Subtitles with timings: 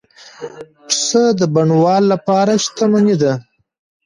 [0.83, 3.33] پسه د بڼوال لپاره شتمني ده.